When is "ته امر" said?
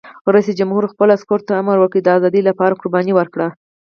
1.47-1.77